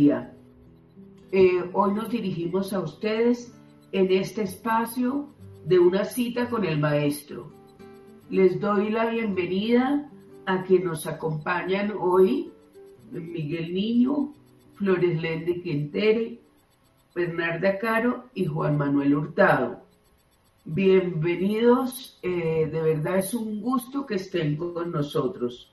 [0.00, 3.52] Eh, hoy nos dirigimos a ustedes
[3.90, 5.30] en este espacio
[5.64, 7.50] de una cita con el Maestro.
[8.30, 10.08] Les doy la bienvenida
[10.46, 12.52] a quienes nos acompañan hoy,
[13.10, 14.32] Miguel Niño,
[14.74, 16.38] Flores Lende Quintere,
[17.12, 19.80] Bernarda Caro y Juan Manuel Hurtado.
[20.64, 25.72] Bienvenidos, eh, de verdad es un gusto que estén con nosotros.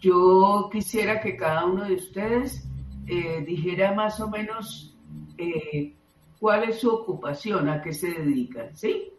[0.00, 2.68] Yo quisiera que cada uno de ustedes
[3.06, 4.94] eh, dijera más o menos
[5.38, 5.92] eh,
[6.40, 9.10] cuál es su ocupación, a qué se dedican, ¿sí?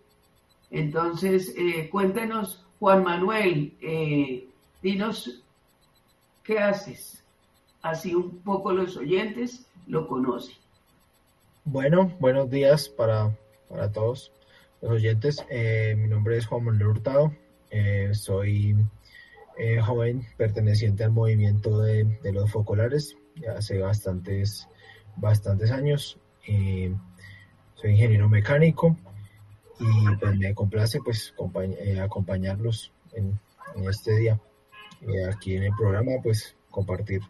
[0.72, 1.56] Entonces,
[1.92, 3.74] cuéntanos, Juan Manuel,
[4.82, 5.44] dinos
[6.44, 7.24] qué haces.
[7.82, 10.55] Así un poco los oyentes lo conocen.
[11.64, 13.36] Bueno, buenos días para,
[13.70, 14.32] para todos
[14.82, 15.44] los oyentes.
[15.49, 17.34] Eh, mi nombre es Juan Manuel Hurtado.
[17.72, 18.76] Eh, soy
[19.58, 23.18] eh, joven perteneciente al movimiento de, los focolares
[23.55, 24.68] hace bastantes,
[25.18, 26.20] bastantes años.
[26.46, 28.96] soy ingeniero mecánico
[29.80, 31.34] y pues, me complace pues
[32.02, 33.40] acompañarlos en,
[33.76, 34.40] en, este día.
[35.32, 37.22] aquí en el programa pues compartir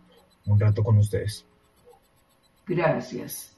[0.46, 1.46] un rato con ustedes.
[2.68, 3.56] Gracias.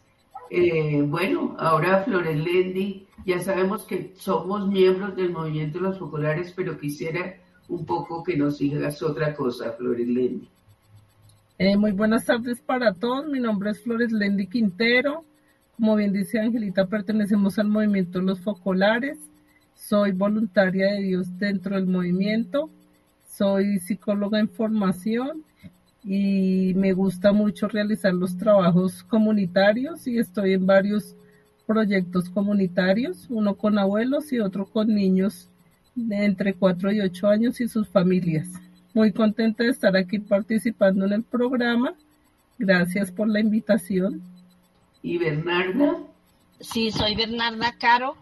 [0.50, 6.54] Eh, bueno, ahora Flores Lendi, ya sabemos que somos miembros del movimiento de los populares,
[6.56, 10.50] pero quisiera un poco que nos digas otra cosa, Flores Lendi.
[11.59, 15.25] Eh, muy buenas tardes para todos, mi nombre es Flores Lendi Quintero.
[15.75, 19.17] Como bien dice Angelita, pertenecemos al movimiento los focolares.
[19.73, 22.69] Soy voluntaria de Dios dentro del movimiento.
[23.27, 25.44] Soy psicóloga en formación
[26.03, 31.15] y me gusta mucho realizar los trabajos comunitarios y estoy en varios
[31.65, 35.49] proyectos comunitarios, uno con abuelos y otro con niños
[35.95, 38.48] de entre 4 y 8 años y sus familias.
[38.97, 41.93] Muy contenta de estar aquí participando en el programa.
[42.58, 44.23] Gracias por la invitación.
[45.03, 45.99] ¿Y Bernarda?
[46.59, 48.17] Sí, soy Bernarda Caro,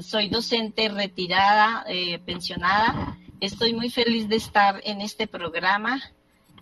[0.00, 3.18] soy docente retirada, eh, pensionada.
[3.40, 6.00] Estoy muy feliz de estar en este programa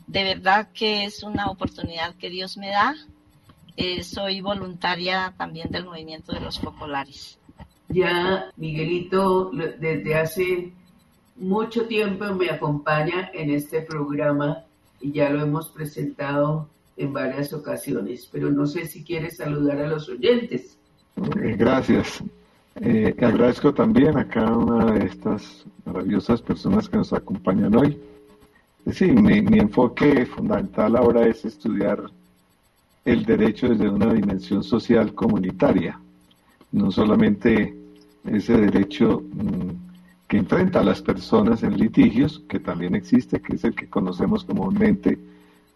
[0.06, 2.94] de verdad que es una oportunidad que Dios me da.
[3.76, 7.38] Eh, soy voluntaria también del movimiento de los populares.
[7.90, 10.72] Ya Miguelito desde hace
[11.36, 14.64] mucho tiempo me acompaña en este programa
[15.00, 19.88] y ya lo hemos presentado en varias ocasiones, pero no sé si quieres saludar a
[19.88, 20.78] los oyentes.
[21.14, 22.22] gracias.
[22.80, 27.98] Eh, agradezco también a cada una de estas maravillosas personas que nos acompañan hoy.
[28.92, 32.04] Sí, mi, enfoque fundamental ahora es estudiar
[33.04, 35.98] el derecho desde una dimensión social comunitaria,
[36.72, 37.74] no solamente
[38.24, 39.85] ese derecho mm,
[40.28, 44.44] que enfrenta a las personas en litigios, que también existe, que es el que conocemos
[44.44, 45.18] comúnmente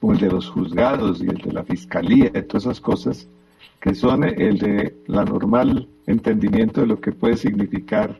[0.00, 3.28] como el de los juzgados y el de la fiscalía, y todas esas cosas,
[3.80, 8.18] que son el de la normal entendimiento de lo que puede significar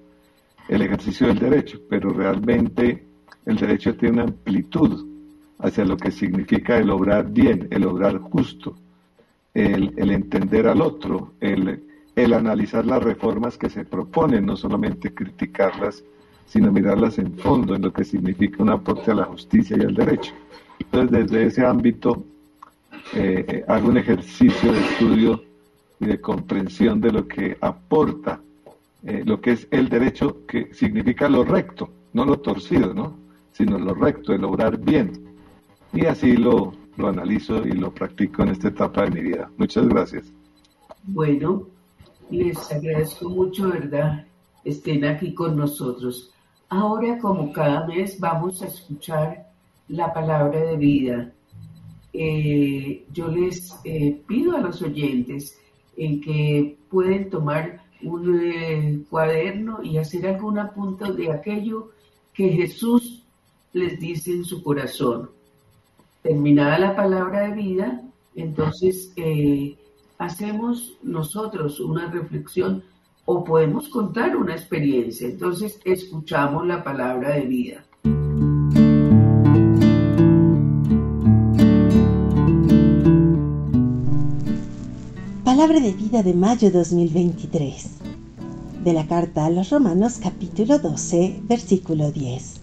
[0.69, 3.04] el ejercicio del derecho, pero realmente
[3.44, 5.06] el derecho tiene una amplitud
[5.58, 8.76] hacia lo que significa el obrar bien, el obrar justo,
[9.52, 16.04] el, entender al otro, el analizar las reformas que se proponen, no solamente criticarlas,
[16.50, 19.94] sino mirarlas en fondo, en lo que significa un aporte a la justicia y al
[19.94, 20.33] derecho.
[20.81, 22.25] Entonces, desde ese ámbito,
[23.15, 25.44] eh, hago un ejercicio de estudio
[26.00, 28.41] y de comprensión de lo que aporta,
[29.05, 33.17] eh, lo que es el derecho, que significa lo recto, no lo torcido, ¿no?
[33.53, 35.37] sino lo recto, el obrar bien.
[35.93, 39.49] Y así lo, lo analizo y lo practico en esta etapa de mi vida.
[39.56, 40.32] Muchas gracias.
[41.05, 41.69] Bueno,
[42.28, 44.27] les agradezco mucho, ¿verdad?
[44.65, 46.32] Estén aquí con nosotros.
[46.70, 49.50] Ahora, como cada mes, vamos a escuchar
[49.88, 51.32] la palabra de vida.
[52.12, 55.58] Eh, yo les eh, pido a los oyentes
[55.96, 61.90] en que pueden tomar un eh, cuaderno y hacer algún apunto de aquello
[62.32, 63.25] que Jesús
[63.72, 65.31] les dice en su corazón.
[66.22, 68.02] Terminada la palabra de vida,
[68.37, 69.76] entonces eh,
[70.19, 72.84] hacemos nosotros una reflexión
[73.25, 75.28] o podemos contar una experiencia.
[75.28, 77.84] Entonces escuchamos la palabra de vida.
[85.44, 87.99] Palabra de vida de mayo 2023.
[88.84, 92.61] De la carta a los Romanos capítulo 12, versículo 10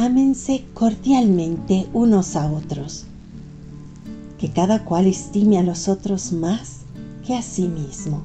[0.00, 3.04] ámense cordialmente unos a otros,
[4.38, 6.78] que cada cual estime a los otros más
[7.26, 8.22] que a sí mismo.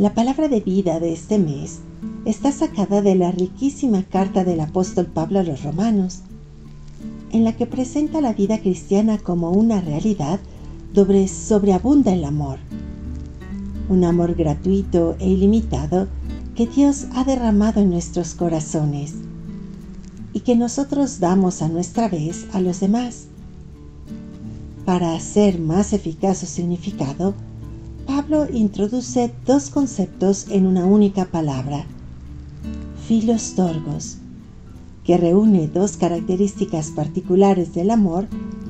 [0.00, 1.80] La palabra de vida de este mes
[2.24, 6.20] está sacada de la riquísima carta del apóstol Pablo a los romanos,
[7.32, 10.40] en la que presenta la vida cristiana como una realidad
[10.94, 12.60] donde sobreabunda el amor,
[13.90, 16.08] un amor gratuito e ilimitado
[16.54, 19.16] que Dios ha derramado en nuestros corazones
[20.32, 23.26] y que nosotros damos a nuestra vez a los demás.
[24.86, 27.34] Para hacer más eficaz su significado,
[28.06, 31.84] Pablo introduce dos conceptos en una única palabra,
[33.06, 34.18] filostorgos,
[35.04, 38.26] que reúne dos características particulares del amor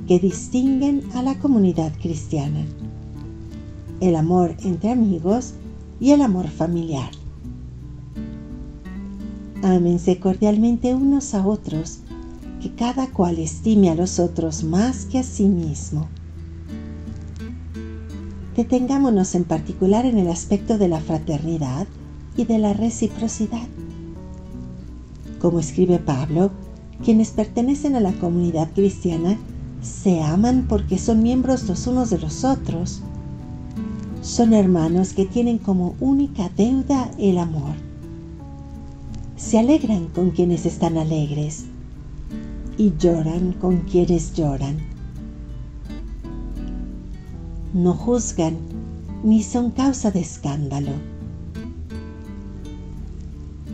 [0.06, 2.64] que distinguen a la comunidad cristiana,
[4.00, 5.54] el amor entre amigos
[6.00, 7.10] y el amor familiar.
[9.62, 12.00] Ámense cordialmente unos a otros,
[12.60, 16.08] que cada cual estime a los otros más que a sí mismo.
[18.60, 21.86] Detengámonos en particular en el aspecto de la fraternidad
[22.36, 23.66] y de la reciprocidad.
[25.38, 26.50] Como escribe Pablo,
[27.02, 29.38] quienes pertenecen a la comunidad cristiana
[29.80, 33.00] se aman porque son miembros los unos de los otros.
[34.20, 37.72] Son hermanos que tienen como única deuda el amor
[39.38, 41.64] se alegran con quienes están alegres
[42.76, 44.89] y lloran con quienes lloran.
[47.72, 48.56] No juzgan
[49.22, 50.92] ni son causa de escándalo.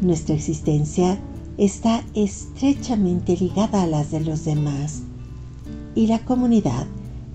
[0.03, 1.19] Nuestra existencia
[1.57, 5.03] está estrechamente ligada a las de los demás
[5.95, 6.87] y la comunidad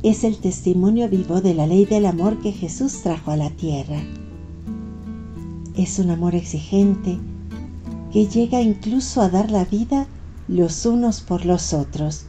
[0.04, 4.00] es el testimonio vivo de la ley del amor que Jesús trajo a la tierra.
[5.76, 7.18] Es un amor exigente,
[8.14, 10.06] que llega incluso a dar la vida
[10.48, 12.26] los unos por los otros.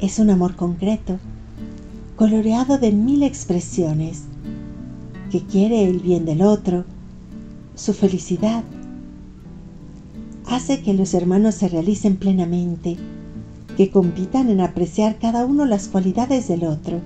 [0.00, 1.18] Es un amor concreto,
[2.18, 4.24] coloreado de mil expresiones,
[5.30, 6.84] que quiere el bien del otro,
[7.76, 8.64] su felicidad.
[10.44, 12.96] Hace que los hermanos se realicen plenamente,
[13.76, 17.00] que compitan en apreciar cada uno las cualidades del otro.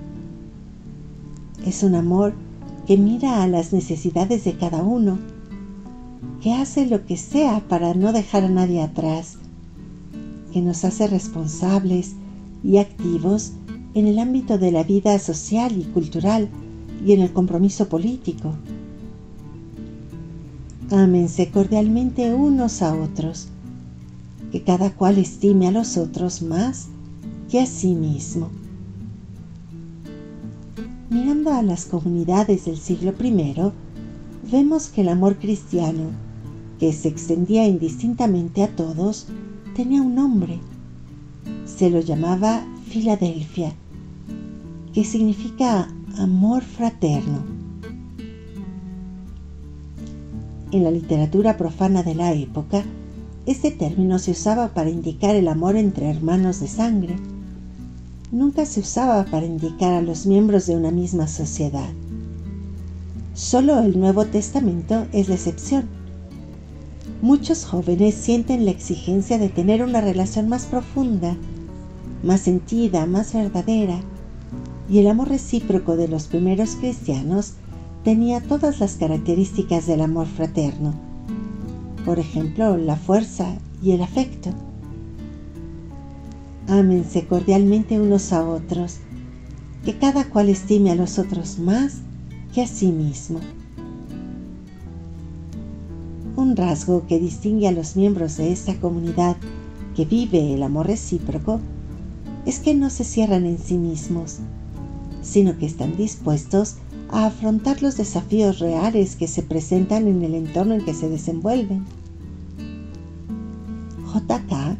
[1.67, 2.32] Es un amor
[2.87, 5.19] que mira a las necesidades de cada uno
[6.41, 9.37] que hace lo que sea para no dejar a nadie atrás,
[10.55, 12.15] que nos hace responsables
[12.65, 13.53] y activos
[13.94, 16.49] en el ámbito de la vida social y cultural
[17.05, 18.55] y en el compromiso político.
[20.91, 23.49] Ámense cordialmente unos a otros,
[24.50, 26.89] que cada cual estime a los otros más
[27.50, 28.50] que a sí mismo.
[31.11, 33.55] Mirando a las comunidades del siglo I,
[34.50, 36.11] vemos que el amor cristiano
[36.83, 39.29] que se extendía indistintamente a todos,
[39.77, 40.59] tenía un nombre.
[41.65, 43.73] Se lo llamaba Filadelfia,
[44.93, 47.44] que significa amor fraterno.
[50.71, 52.83] En la literatura profana de la época,
[53.47, 57.17] este término se usaba para indicar el amor entre hermanos de sangre.
[58.31, 61.91] Nunca se usaba para indicar a los miembros de una misma sociedad.
[63.35, 66.03] Solo el Nuevo Testamento es la excepción
[67.22, 71.37] Muchos jóvenes sienten la exigencia de tener una relación más profunda,
[72.25, 74.01] más sentida, más verdadera,
[74.89, 77.55] y el amor recíproco de los primeros cristianos
[78.05, 80.94] tenía todas las características del amor fraterno,
[82.05, 84.51] por ejemplo, la fuerza y el afecto.
[86.69, 88.98] Ámense cordialmente unos a otros,
[89.84, 91.98] que cada cual estime a los otros más
[92.55, 93.41] que a sí mismo.
[96.36, 99.36] Un rasgo que distingue a los miembros de esta comunidad
[99.94, 101.60] que vive el amor recíproco
[102.46, 104.39] es que no se cierran en sí mismos,
[105.22, 106.76] sino que están dispuestos
[107.10, 111.84] a afrontar los desafíos reales que se presentan en el entorno en que se desenvuelven.
[114.12, 114.76] JK,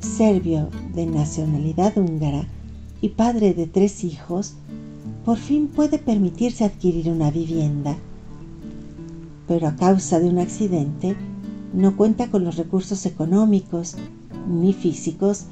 [0.00, 2.46] serbio de nacionalidad húngara
[3.00, 4.54] y padre de tres hijos,
[5.24, 7.96] por fin puede permitirse adquirir una vivienda
[9.52, 11.14] pero a causa de un accidente
[11.74, 13.96] no cuenta con los recursos económicos
[14.48, 15.44] ni físicos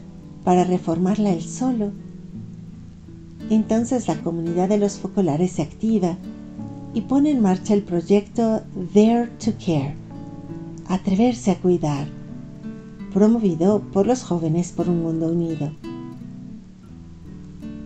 [0.43, 1.93] para reformarla él solo.
[3.51, 6.17] Entonces la comunidad de los focolares se activa
[6.95, 8.63] y pone en marcha el proyecto
[8.95, 9.97] Dare to Care,
[10.87, 12.07] atreverse a cuidar,
[13.13, 15.73] promovido por los jóvenes por un mundo unido.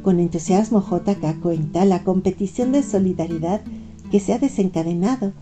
[0.02, 3.62] Con entusiasmo JK cuenta la competición de solidaridad
[4.10, 5.32] que se ha desencadenado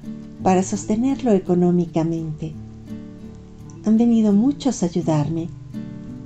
[0.44, 2.52] para sostenerlo económicamente.
[3.84, 5.48] Han venido muchos a ayudarme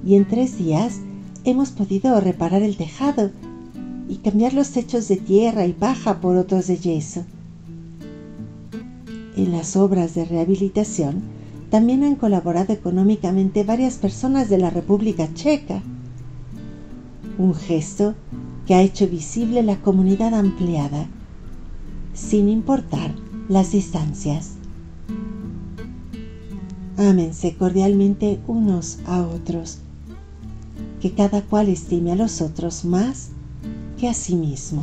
[0.04, 1.00] y en tres días
[1.44, 3.30] hemos podido reparar el tejado
[4.08, 7.24] y cambiar los techos de tierra y paja por otros de yeso.
[9.36, 11.22] En las obras de rehabilitación
[11.70, 15.82] también han colaborado económicamente varias personas de la República Checa,
[17.38, 18.14] un gesto
[18.66, 21.06] que ha hecho visible la comunidad ampliada,
[22.14, 23.14] sin importar
[23.48, 24.52] las distancias.
[26.96, 29.78] Ámense cordialmente unos a otros,
[31.00, 33.30] que cada cual estime a los otros más
[33.98, 34.82] que a sí mismo.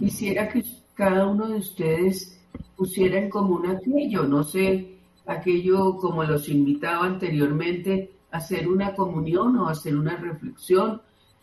[0.00, 0.64] Quisiera que
[0.94, 2.40] cada uno de ustedes
[2.76, 9.68] pusiera en común aquello, no sé, aquello como los invitaba anteriormente, hacer una comunión o
[9.68, 11.00] hacer una reflexión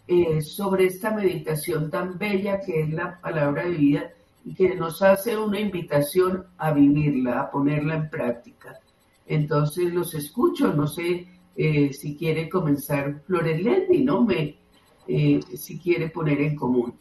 [0.07, 4.12] eh, sobre esta meditación tan bella que es la palabra de vida
[4.57, 8.79] que nos hace una invitación a vivirla, a ponerla en práctica.
[9.27, 14.24] Entonces los escucho, no sé eh, si quiere comenzar Flores Lendi, ¿no?
[14.24, 14.55] Me,
[15.07, 16.93] eh, si quiere poner en común.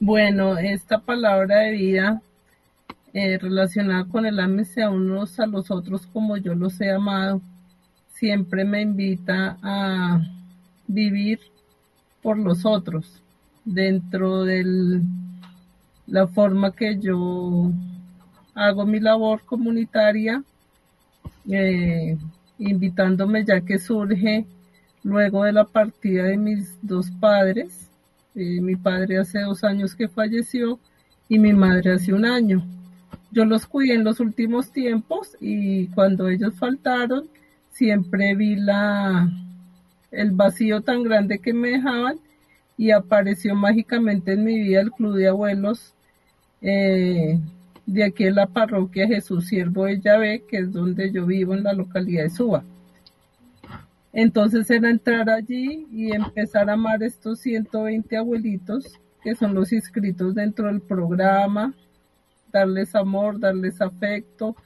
[0.00, 2.22] Bueno, esta palabra de vida
[3.12, 7.40] eh, relacionada con el ámese a unos a los otros como yo los he amado,
[8.08, 10.20] siempre me invita a
[10.86, 11.40] vivir
[12.22, 13.22] por los otros
[13.64, 15.00] dentro de
[16.08, 17.70] la forma que yo
[18.54, 20.42] hago mi labor comunitaria,
[21.48, 22.16] eh,
[22.58, 24.46] invitándome ya que surge
[25.04, 27.90] luego de la partida de mis dos padres.
[28.34, 30.78] Eh, mi padre hace dos años que falleció
[31.28, 32.64] y mi madre hace un año.
[33.30, 37.28] Yo los cuidé en los últimos tiempos y cuando ellos faltaron
[37.70, 39.30] siempre vi la
[40.10, 42.18] el vacío tan grande que me dejaban
[42.78, 45.94] y apareció mágicamente en mi vida el club de abuelos
[46.60, 47.38] eh,
[47.86, 51.64] de aquí en la parroquia Jesús Siervo de Yahvé, que es donde yo vivo en
[51.64, 52.64] la localidad de Suba.
[54.12, 60.34] Entonces era entrar allí y empezar a amar estos 120 abuelitos que son los inscritos
[60.34, 61.74] dentro del programa,
[62.52, 64.56] darles amor, darles afecto,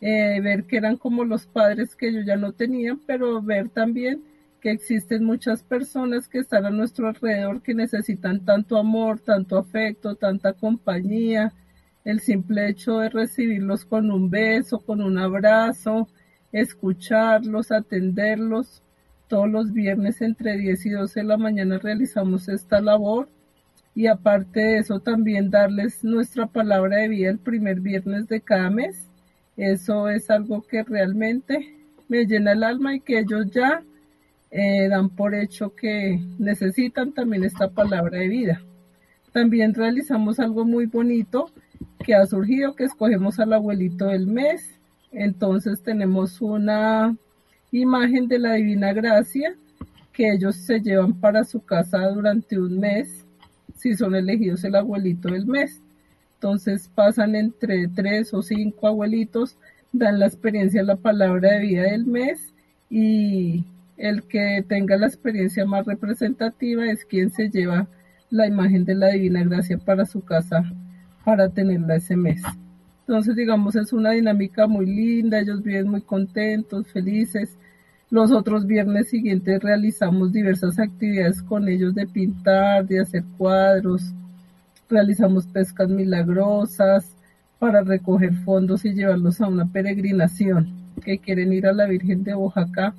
[0.00, 4.22] eh, ver que eran como los padres que yo ya no tenía, pero ver también
[4.60, 10.16] que existen muchas personas que están a nuestro alrededor que necesitan tanto amor, tanto afecto,
[10.16, 11.52] tanta compañía,
[12.04, 16.08] el simple hecho de recibirlos con un beso, con un abrazo,
[16.52, 18.82] escucharlos, atenderlos.
[19.28, 23.28] Todos los viernes entre 10 y 12 de la mañana realizamos esta labor
[23.94, 28.70] y aparte de eso también darles nuestra palabra de vida el primer viernes de cada
[28.70, 29.08] mes.
[29.56, 31.76] Eso es algo que realmente
[32.08, 33.82] me llena el alma y que ellos ya
[34.50, 38.62] eh, dan por hecho que necesitan también esta palabra de vida.
[39.32, 41.50] También realizamos algo muy bonito
[42.04, 44.80] que ha surgido, que escogemos al abuelito del mes.
[45.12, 47.16] Entonces tenemos una
[47.70, 49.54] imagen de la Divina Gracia
[50.12, 53.24] que ellos se llevan para su casa durante un mes
[53.76, 55.80] si son elegidos el abuelito del mes.
[56.34, 59.56] Entonces pasan entre tres o cinco abuelitos,
[59.92, 62.52] dan la experiencia, la palabra de vida del mes
[62.90, 63.64] y
[63.98, 67.88] el que tenga la experiencia más representativa es quien se lleva
[68.30, 70.62] la imagen de la Divina Gracia para su casa
[71.24, 72.40] para tenerla ese mes.
[73.00, 77.56] Entonces, digamos, es una dinámica muy linda, ellos viven muy contentos, felices.
[78.10, 84.14] Los otros viernes siguientes realizamos diversas actividades con ellos de pintar, de hacer cuadros,
[84.88, 87.16] realizamos pescas milagrosas
[87.58, 90.68] para recoger fondos y llevarlos a una peregrinación
[91.02, 92.94] que quieren ir a la Virgen de Oaxaca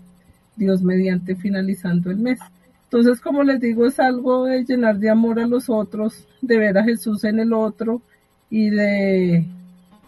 [0.59, 2.39] Dios mediante finalizando el mes.
[2.83, 6.77] Entonces, como les digo, es algo de llenar de amor a los otros, de ver
[6.77, 8.01] a Jesús en el otro
[8.49, 9.45] y de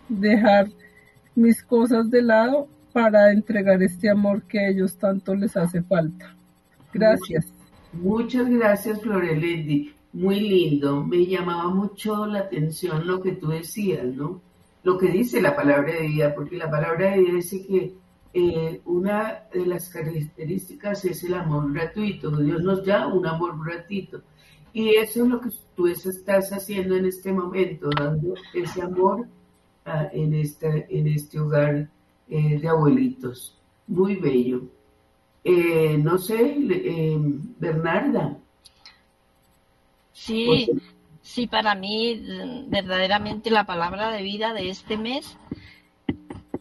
[0.09, 0.67] dejar
[1.35, 6.35] mis cosas de lado para entregar este amor que a ellos tanto les hace falta.
[6.93, 7.53] Gracias.
[7.93, 9.93] Muchas, gracias, Florelendi.
[10.13, 11.03] Muy lindo.
[11.03, 14.41] Me llamaba mucho la atención lo que tú decías, ¿no?
[14.83, 17.93] Lo que dice la palabra de vida, porque la palabra de vida dice que
[18.33, 22.31] eh, una de las características es el amor gratuito.
[22.31, 24.21] Dios nos da un amor gratuito.
[24.73, 29.27] Y eso es lo que tú estás haciendo en este momento, dando ese amor
[29.85, 31.89] ah, en, este, en este hogar
[32.29, 33.57] eh, de abuelitos.
[33.87, 34.61] Muy bello.
[35.43, 36.55] Eh, no sé,
[37.59, 38.37] Bernarda.
[40.13, 40.69] Sí,
[41.21, 45.37] sí, para mí verdaderamente la palabra de vida de este mes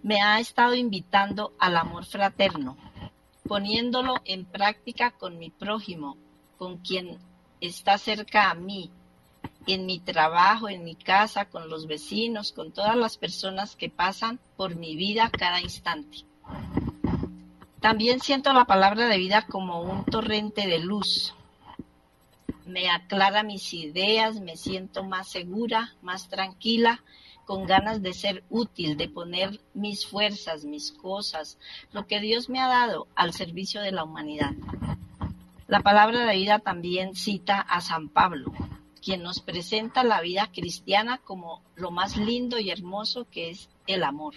[0.02, 2.76] me ha estado invitando al amor fraterno,
[3.47, 6.16] poniéndolo en práctica con mi prójimo,
[6.59, 7.19] con quien
[7.61, 8.90] está cerca a mí,
[9.66, 14.40] en mi trabajo, en mi casa, con los vecinos, con todas las personas que pasan
[14.57, 16.25] por mi vida cada instante.
[17.80, 21.35] También siento la palabra de vida como un torrente de luz.
[22.66, 27.02] Me aclara mis ideas, me siento más segura, más tranquila,
[27.50, 31.59] con ganas de ser útil, de poner mis fuerzas, mis cosas,
[31.90, 34.52] lo que Dios me ha dado al servicio de la humanidad.
[35.66, 38.52] La palabra de vida también cita a San Pablo,
[39.02, 44.04] quien nos presenta la vida cristiana como lo más lindo y hermoso que es el
[44.04, 44.35] amor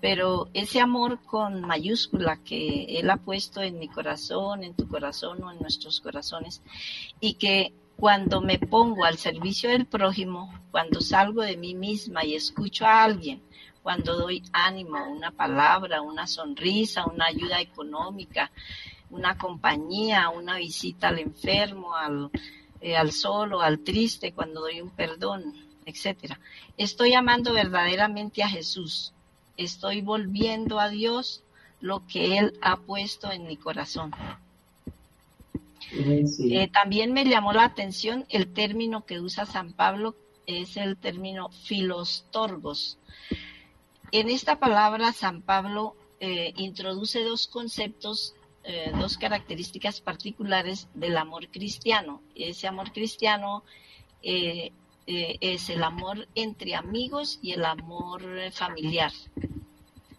[0.00, 5.42] pero ese amor con mayúscula que Él ha puesto en mi corazón, en tu corazón
[5.42, 6.62] o en nuestros corazones,
[7.20, 12.34] y que cuando me pongo al servicio del prójimo, cuando salgo de mí misma y
[12.34, 13.42] escucho a alguien,
[13.82, 18.50] cuando doy ánimo, una palabra, una sonrisa, una ayuda económica,
[19.10, 22.30] una compañía, una visita al enfermo, al,
[22.80, 26.38] eh, al solo, al triste, cuando doy un perdón, etcétera.
[26.76, 29.12] Estoy amando verdaderamente a Jesús
[29.56, 31.42] estoy volviendo a Dios
[31.80, 34.12] lo que Él ha puesto en mi corazón.
[35.92, 40.16] Eh, también me llamó la atención el término que usa San Pablo,
[40.46, 42.98] es el término filostorgos.
[44.12, 51.48] En esta palabra San Pablo eh, introduce dos conceptos, eh, dos características particulares del amor
[51.48, 52.22] cristiano.
[52.34, 53.62] Ese amor cristiano
[54.22, 59.12] es el amor entre amigos y el amor familiar.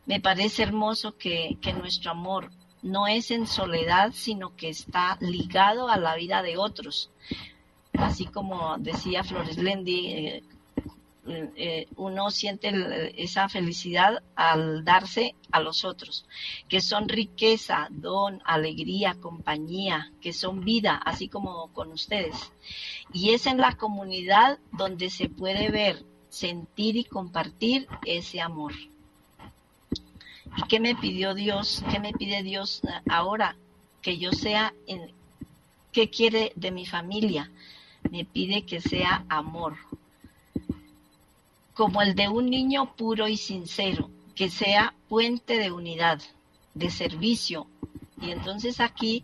[0.07, 2.49] Me parece hermoso que, nuestro amor
[2.81, 7.09] no es en soledad, sino que está ligado a la vida de otros.
[7.93, 10.43] Así como decía Flores Lendi, eh,
[11.27, 12.71] eh, uno siente
[13.21, 16.25] esa felicidad al darse a los otros,
[16.69, 22.53] que son riqueza, don, alegría, compañía, que son vida, así como con ustedes.
[23.11, 28.73] Y es en la comunidad donde se puede ver, sentir y compartir ese amor.
[30.57, 31.83] ¿Y qué me pidió Dios?
[31.91, 33.55] ¿Qué me pide Dios ahora?
[34.01, 35.11] Que yo sea, en,
[35.91, 37.51] ¿qué quiere de mi familia?
[38.09, 39.77] Me pide que sea amor,
[41.73, 46.21] como el de un niño puro y sincero, que sea puente de unidad,
[46.73, 47.67] de servicio.
[48.19, 49.23] Y entonces aquí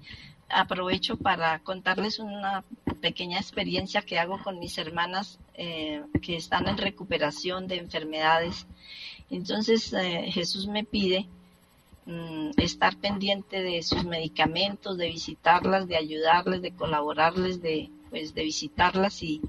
[0.49, 2.63] aprovecho para contarles una
[3.01, 8.67] pequeña experiencia que hago con mis hermanas eh, que están en recuperación de enfermedades.
[9.33, 11.27] Entonces eh, Jesús me pide
[12.05, 18.43] mm, estar pendiente de sus medicamentos, de visitarlas, de ayudarles, de colaborarles, de, pues, de
[18.43, 19.41] visitarlas y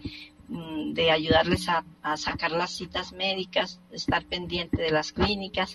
[0.49, 1.85] Mm, de ayudarles a,
[2.16, 5.75] sacar las citas médicas, estar pendiente de las clínicas.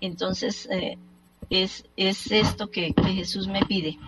[0.00, 0.98] Entonces, eh,
[1.50, 3.98] es, es, esto que, que Jesús me pide.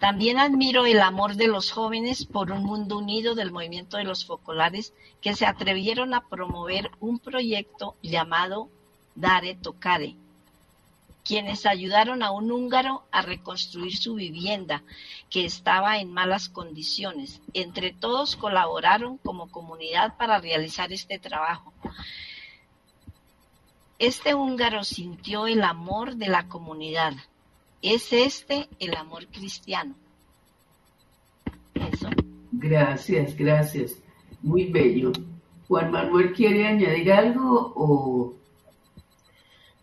[0.00, 4.24] También admiro el amor de los jóvenes por un mundo unido del movimiento de los
[4.24, 8.70] focolares que se atrevieron a promover un proyecto llamado
[9.14, 10.16] Dare Tocare,
[11.22, 14.82] quienes ayudaron a un húngaro a reconstruir su vivienda,
[15.28, 17.42] que estaba en malas condiciones.
[17.52, 21.74] Entre todos colaboraron como comunidad para realizar este trabajo.
[23.98, 27.12] Este húngaro sintió el amor de la comunidad.
[27.82, 29.94] Es este el amor cristiano.
[31.74, 32.08] Eso.
[32.52, 33.96] Gracias, gracias.
[34.42, 35.12] Muy bello.
[35.68, 38.34] Juan Manuel quiere añadir algo o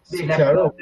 [0.10, 0.75] claro,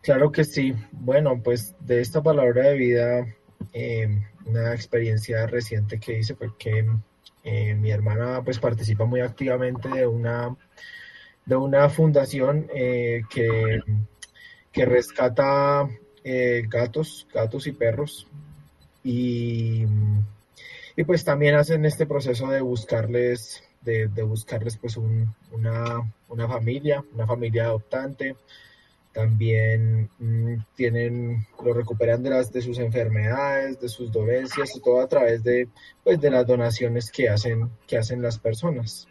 [0.00, 0.74] Claro que sí.
[0.92, 3.26] Bueno, pues de esta palabra de vida,
[3.72, 6.86] em, una experiencia reciente que hice fue que
[7.44, 10.56] eh, mi hermana pues participa muy activamente de una,
[11.44, 13.80] de una fundación eh, que,
[14.78, 15.88] que rescata
[16.22, 18.28] eh, gatos, gatos y perros.
[19.02, 19.84] Y,
[20.96, 25.34] y pues también hacen este proceso de buscarles de, buscarles pues una,
[26.28, 28.36] una, familia, una familia adoptante.
[29.12, 35.08] También mm, tienen, lo recuperan de, las, de sus enfermedades, de sus dolencias, todo a
[35.08, 35.66] través de,
[36.04, 39.08] pues, de las donaciones que hacen, que hacen las personas.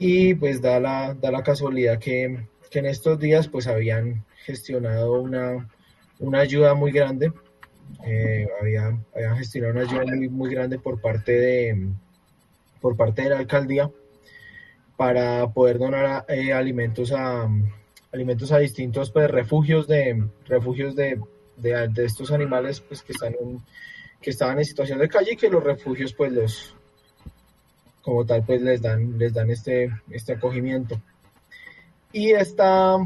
[0.00, 5.20] Y pues da la, da la casualidad que, que en estos días pues habían gestionado
[5.20, 5.68] una,
[6.18, 7.32] una ayuda muy grande,
[8.04, 9.04] eh, habían,
[9.36, 11.88] gestionado una ayuda muy, muy grande por parte de,
[12.80, 13.90] por parte de la alcaldía
[14.96, 17.48] para poder donar eh, alimentos a
[18.12, 21.20] alimentos a distintos pues, refugios de refugios de,
[21.56, 23.60] de, estos animales pues que están en,
[24.20, 26.74] que estaban en situación de calle y que los refugios pues los
[28.02, 31.00] como tal pues les dan les dan este este acogimiento
[32.12, 32.96] y esta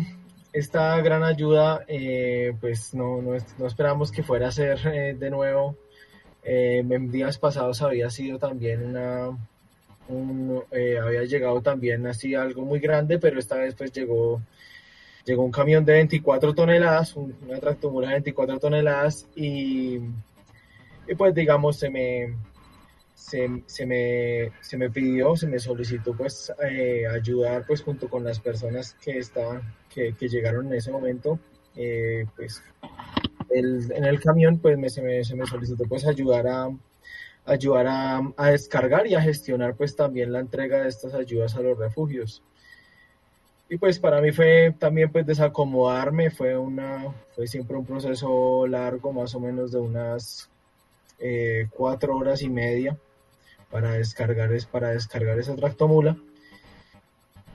[0.53, 5.31] esta gran ayuda eh, pues no, no, no, esperamos que fuera a ser eh, de
[5.31, 5.77] nuevo.
[6.45, 9.31] En días pasados había sido también una
[10.71, 14.43] eh, había llegado también así algo muy grande, pero esta vez pues llegó
[15.25, 20.01] llegó un camión de 24 toneladas, un, una tractomula de 24 toneladas y,
[21.07, 22.35] y pues digamos se me,
[23.23, 28.25] se, se, me, se me pidió, se me solicitó pues eh, ayudar pues junto con
[28.25, 31.39] las personas que estaban, que, que llegaron en ese momento,
[31.77, 32.63] eh, pues
[33.49, 36.69] el, en el camión pues me, se, me, se me solicitó pues ayudar a
[37.45, 41.79] ayudar a, descargar y a gestionar pues también la entrega de estas ayudas a los
[41.79, 42.43] refugios.
[43.69, 49.13] Y pues para mí fue también pues desacomodarme, fue, una, fue siempre un proceso largo,
[49.13, 50.51] más o menos de unas
[51.19, 52.97] eh, cuatro horas y media
[53.73, 56.17] para descargar, es, para descargar esa tractomula.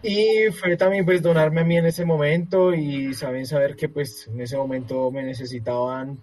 [0.02, 4.28] Y fue también pues donarme a mí en ese momento y saben saber que pues
[4.28, 6.18] en ese momento me necesitaban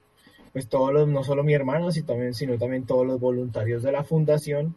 [0.53, 4.05] pues todos no solo mi hermano, sino también, sino también todos los voluntarios de la
[4.05, 4.75] fundación.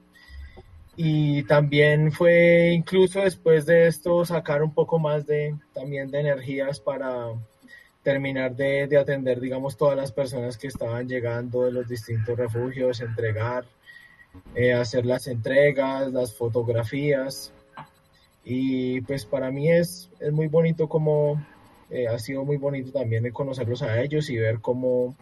[0.95, 6.79] Y también fue incluso después de esto sacar un poco más de también de energías
[6.79, 7.27] para
[8.01, 13.01] terminar de, de atender, digamos, todas las personas que estaban llegando de los distintos refugios,
[13.01, 13.65] entregar,
[14.55, 17.53] eh, hacer las entregas, las fotografías.
[18.43, 21.43] Y pues para mí es, es muy bonito como,
[21.89, 25.15] eh, ha sido muy bonito también conocerlos a ellos y ver cómo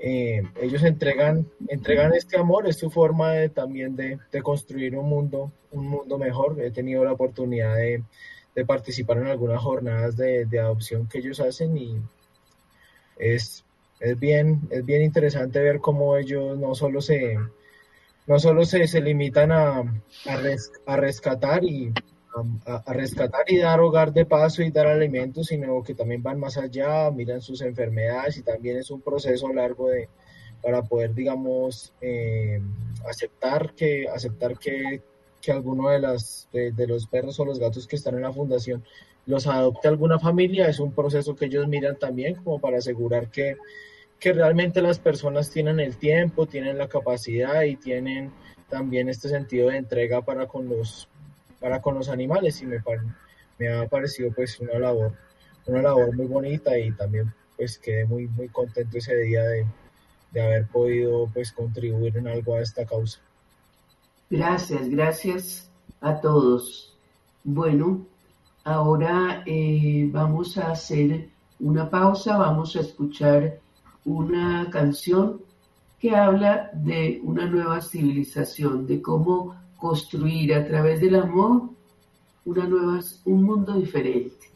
[0.00, 5.08] eh, ellos entregan, entregan este amor, es su forma de, también de, de, construir un
[5.08, 6.60] mundo, un mundo mejor.
[6.62, 8.04] He tenido la oportunidad de,
[8.56, 12.00] de participar en algunas jornadas de, adopción que ellos hacen y
[13.18, 13.64] es,
[14.00, 17.38] es, bien, es bien interesante ver cómo ellos no solo se,
[18.26, 19.80] no solo se, se limitan a,
[20.26, 21.92] a, res, a rescatar y
[22.66, 26.38] a, a, rescatar y dar hogar de paso y dar alimentos, sino que también van
[26.38, 30.08] más allá, miran sus enfermedades y también es un proceso largo de,
[30.62, 32.60] para poder, digamos, eh,
[33.08, 35.02] aceptar que, aceptar que,
[35.40, 38.84] que alguno de, las, de, los perros o los gatos que están en la fundación
[39.26, 43.56] los adopte alguna familia, es un proceso que ellos miran también como para asegurar que,
[44.18, 48.32] que realmente las personas tienen el tiempo, tienen la capacidad y tienen
[48.68, 51.08] también este sentido de entrega para con los,
[51.60, 52.82] para con los animales y me,
[53.58, 55.12] me ha parecido pues una labor,
[55.66, 59.66] una labor muy bonita y también pues quedé muy, muy contento ese día de,
[60.32, 63.20] de haber podido pues contribuir en algo a esta causa.
[64.28, 66.96] Gracias, gracias a todos.
[67.44, 68.06] Bueno,
[68.64, 71.28] ahora eh, vamos a hacer
[71.60, 73.60] una pausa, vamos a escuchar
[74.06, 75.42] una canción
[76.00, 81.70] que habla de una nueva civilización, de cómo construir a través del amor
[82.44, 84.46] una nueva, un mundo diferente.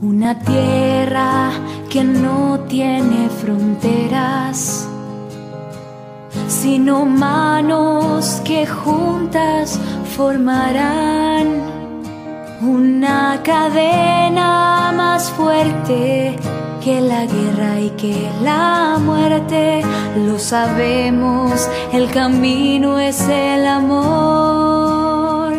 [0.00, 1.50] Una tierra
[1.90, 4.88] que no tiene fronteras,
[6.62, 9.80] sino manos que juntas
[10.16, 11.60] formarán
[12.60, 16.36] una cadena más fuerte
[16.84, 19.82] que la guerra y que la muerte.
[20.24, 25.54] Lo sabemos, el camino es el amor.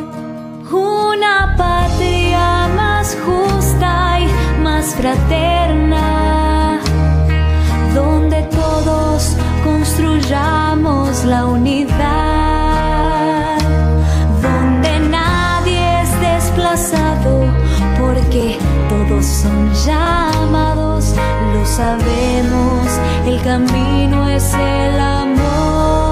[0.71, 4.27] Una patria más justa y
[4.63, 6.79] más fraterna,
[7.93, 9.35] donde todos
[9.65, 10.72] construyamos
[11.25, 11.97] la unidad,
[14.41, 17.45] donde nadie es desplazado
[17.99, 18.57] porque
[18.89, 21.13] todos son llamados,
[21.53, 22.87] lo sabemos,
[23.25, 26.02] el camino es el amor,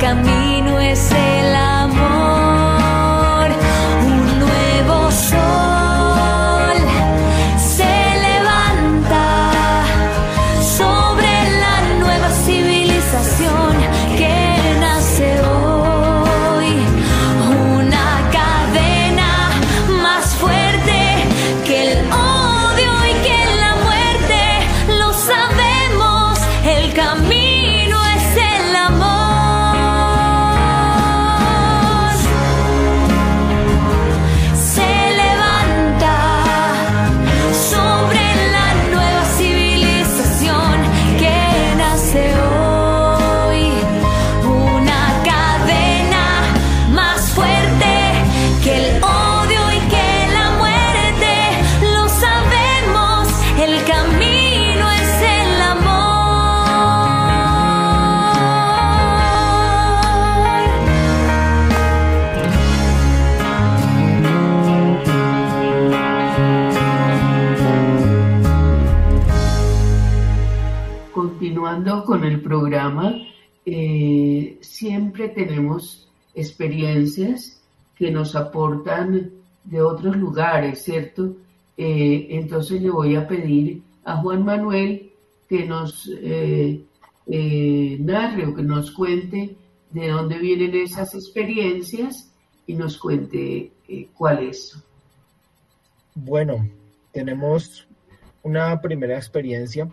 [0.00, 0.49] camino
[75.28, 77.62] tenemos experiencias
[77.94, 79.30] que nos aportan
[79.64, 81.36] de otros lugares, ¿cierto?
[81.76, 85.12] Eh, entonces le voy a pedir a Juan Manuel
[85.48, 86.82] que nos eh,
[87.26, 89.56] eh, narre o que nos cuente
[89.90, 92.32] de dónde vienen esas experiencias
[92.66, 94.76] y nos cuente eh, cuáles.
[96.14, 96.68] Bueno,
[97.12, 97.86] tenemos
[98.42, 99.88] una primera experiencia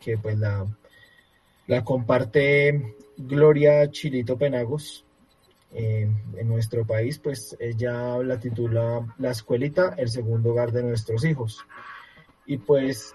[0.00, 5.04] que pues la comparte Gloria Chilito Penagos
[5.72, 11.24] eh, en nuestro país, pues ella la titula La escuelita, el segundo hogar de nuestros
[11.24, 11.64] hijos.
[12.46, 13.14] Y pues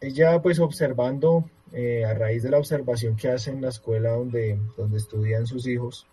[0.00, 4.58] ella pues observando, eh, a raíz de la observación que hace en la escuela donde,
[4.76, 6.06] donde estudian sus hijos,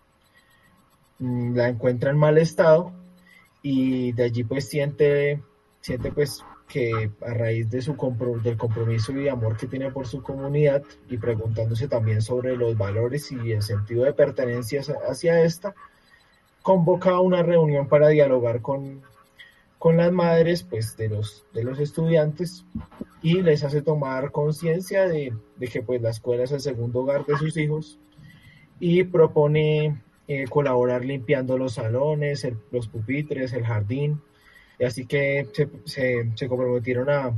[1.18, 2.92] mm, la encuentra en mal estado
[3.62, 5.40] y de allí pues siente,
[5.80, 7.94] siente pues que a raíz de su
[8.42, 13.30] del compromiso y amor que tiene por su comunidad y preguntándose también sobre los valores
[13.32, 15.74] y el sentido de pertenencia hacia- esta,
[16.62, 19.02] convoca una reunión para dialogar con,
[19.78, 22.64] con las madres pues, de, los, de los estudiantes
[23.22, 27.24] y les hace tomar conciencia de, de que pues, la escuela es el segundo hogar
[27.26, 27.98] de sus hijos
[28.80, 34.20] y propone eh, colaborar limpiando los salones, los pupitres, el jardín.
[34.78, 37.32] Y así que se, se- se comprometieron a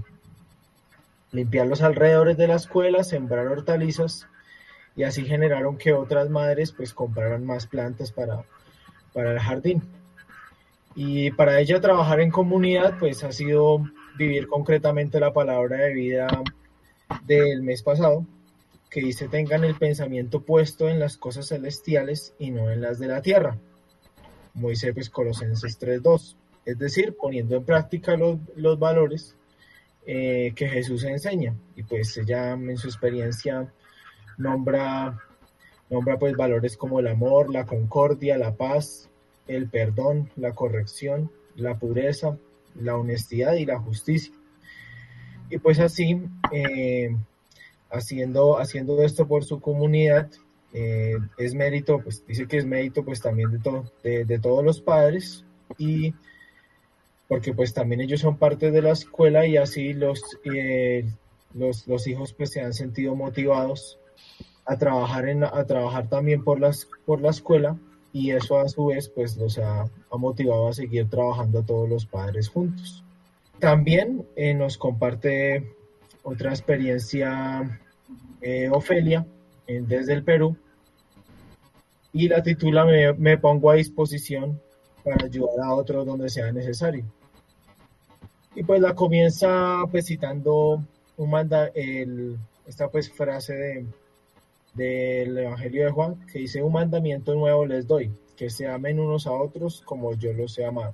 [1.33, 4.27] limpiar los alrededores de la escuela, sembrar hortalizas
[4.97, 8.43] y así generaron que otras madres pues compraran más plantas para,
[9.13, 9.83] para el jardín.
[10.95, 13.85] Y para ella trabajar en comunidad pues ha sido
[14.17, 16.27] vivir concretamente la palabra de vida
[17.25, 18.27] del mes pasado,
[18.91, 23.07] que dice tengan el pensamiento puesto en las cosas celestiales y no en las de
[23.07, 23.57] la tierra.
[24.55, 26.35] Dice pues Colosenses 3.2,
[26.69, 29.35] es decir, poniendo en práctica los, los valores
[30.07, 31.57] eh, que Jesús enseña.
[31.77, 33.73] Y pues ella en su experiencia
[34.37, 35.19] nombra,
[35.89, 39.09] nombra pues valores como el amor, la concordia, la paz,
[39.47, 42.37] el perdón, la corrección, la pureza,
[42.75, 44.35] la honestidad y la justicia.
[45.49, 46.21] Y pues así,
[46.53, 47.17] eh,
[47.91, 50.31] haciendo, haciendo esto por su comunidad,
[50.75, 54.83] eh, es mérito, pues dice que es mérito pues también de, de, de todos los
[54.83, 55.47] padres
[55.79, 56.13] y
[57.29, 61.05] porque pues también ellos son parte de la escuela y así los, eh,
[61.55, 63.99] los, los hijos pues se han sentido motivados
[64.65, 67.77] a trabajar, en, a trabajar también por, las, por la escuela
[68.13, 71.89] y eso a su vez pues los ha, ha motivado a seguir trabajando a todos
[71.89, 73.05] los padres juntos.
[73.59, 75.75] También eh, nos comparte
[76.23, 77.81] otra experiencia
[78.41, 79.27] eh, Ofelia
[79.67, 80.57] desde el Perú
[82.13, 84.59] y la titula me, me pongo a disposición
[85.05, 87.05] para ayudar a otros donde sea necesario.
[88.59, 90.83] Y pues la comienza pues citando
[91.17, 93.87] un manda, el, esta pues frase de,
[94.75, 99.29] del Evangelio de Juan que dice un mandamiento nuevo les doy, que se amen unos
[99.29, 100.93] a otros como yo los he amado.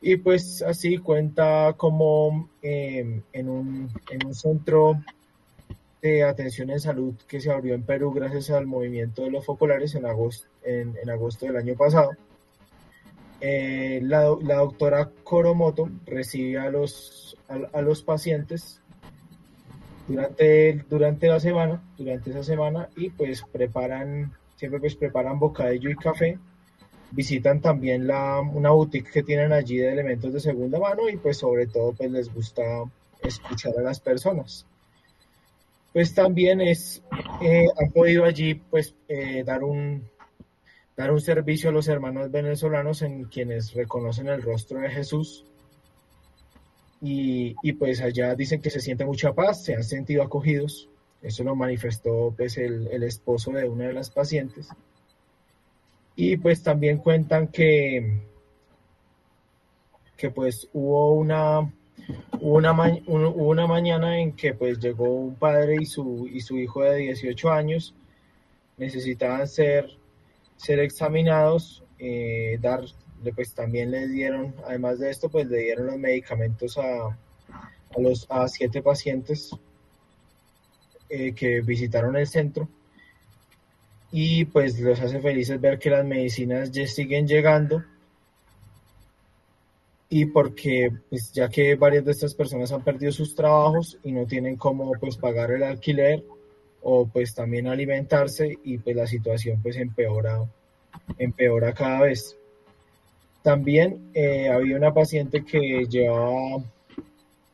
[0.00, 5.02] Y pues así cuenta como eh, en, un, en un centro
[6.00, 9.94] de atención en salud que se abrió en Perú gracias al movimiento de los focolares
[9.96, 12.12] en agosto, en, en agosto del año pasado.
[13.40, 18.80] Eh, la, la, doctora Coromoto recibe a los, a, a, los pacientes
[20.08, 25.96] durante, durante la semana, durante esa semana, y pues preparan, siempre pues preparan bocadillo y
[25.96, 26.38] café.
[27.10, 31.38] Visitan también la, una boutique que tienen allí de elementos de segunda mano y pues
[31.38, 32.62] sobre todo pues les gusta
[33.22, 34.66] escuchar a las personas
[35.92, 37.02] pues también es,
[37.40, 40.08] eh, han podido allí pues eh, dar un
[40.98, 45.46] dar un servicio a los hermanos venezolanos en quienes reconocen el rostro de Jesús.
[47.00, 50.88] Y, y pues allá dicen que se siente mucha paz, se han sentido acogidos,
[51.22, 54.68] eso lo manifestó pues el, el esposo de una de las pacientes.
[56.16, 58.22] Y pues también cuentan que
[60.16, 61.72] que pues hubo una
[62.40, 62.72] una,
[63.06, 67.50] una mañana en que pues llegó un padre y su, y su hijo de 18
[67.50, 67.94] años.
[68.76, 69.97] Necesitaban ser,
[70.58, 72.82] ser examinados, eh, dar,
[73.34, 78.26] pues también les dieron, además de esto, pues le dieron los medicamentos a, a los
[78.28, 79.50] a siete pacientes
[81.08, 82.68] eh, que visitaron el centro.
[84.10, 87.84] Y pues los hace felices ver que las medicinas ya siguen llegando.
[90.10, 94.26] Y porque pues ya que varias de estas personas han perdido sus trabajos y no
[94.26, 96.24] tienen cómo pues pagar el alquiler
[96.90, 100.40] o pues también alimentarse y pues la situación pues empeora
[101.18, 102.34] empeora cada vez
[103.42, 106.62] también eh, había una paciente que llevaba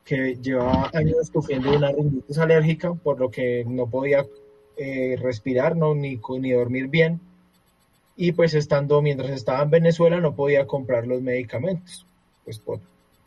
[0.05, 4.25] que llevaba años sufriendo una rinitis alérgica por lo que no podía
[4.77, 7.21] eh, respirar no ni, ni dormir bien
[8.17, 12.07] y pues estando mientras estaba en Venezuela no podía comprar los medicamentos
[12.45, 12.79] pues por,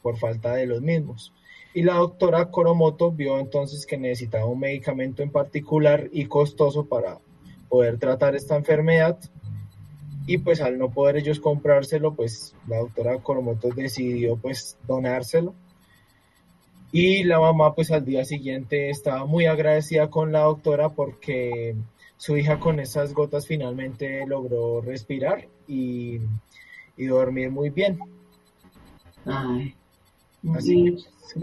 [0.02, 1.34] por falta de los mismos.
[1.74, 7.20] Y la doctora Koromoto vio entonces que necesitaba un medicamento en particular y costoso para
[7.70, 9.18] poder tratar esta enfermedad.
[10.26, 15.54] Y pues al no poder ellos comprárselo, pues la doctora Koromoto decidió pues donárselo.
[16.92, 21.76] Y la mamá pues al día siguiente estaba muy agradecida con la doctora porque
[22.18, 26.20] su hija con esas gotas finalmente logró respirar y,
[26.98, 28.00] y dormir muy bien.
[29.26, 29.76] Ay,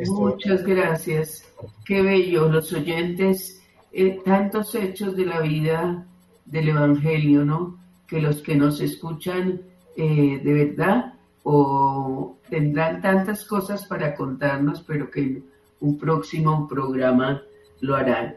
[0.08, 1.44] muchas gracias.
[1.84, 3.62] Qué bello, los oyentes,
[3.92, 6.06] eh, tantos hechos de la vida
[6.44, 7.78] del Evangelio, ¿no?
[8.06, 9.60] Que los que nos escuchan
[9.96, 15.42] eh, de verdad o tendrán tantas cosas para contarnos, pero que
[15.80, 17.42] un próximo programa
[17.80, 18.36] lo harán.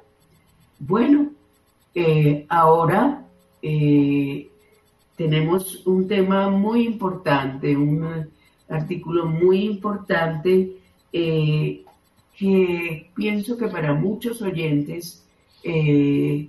[0.80, 1.32] Bueno,
[1.96, 3.24] eh, ahora
[5.16, 8.30] tenemos un tema muy importante, un
[8.70, 10.78] artículo muy importante
[11.14, 11.84] eh,
[12.38, 15.26] que pienso que para muchos oyentes
[15.64, 16.48] eh,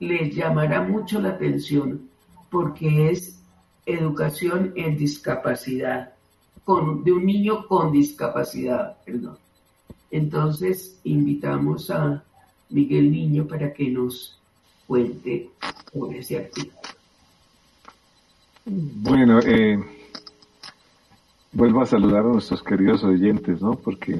[0.00, 2.08] les llamará mucho la atención
[2.50, 3.40] porque es
[3.86, 6.12] educación en discapacidad,
[6.64, 9.38] con, de un niño con discapacidad, perdón.
[10.10, 12.22] Entonces invitamos a
[12.70, 14.38] Miguel Niño para que nos
[14.86, 15.50] cuente
[15.92, 16.72] sobre ese artículo.
[18.64, 19.97] Bueno, eh,
[21.52, 23.76] vuelvo a saludar a nuestros queridos oyentes, ¿no?
[23.76, 24.18] Porque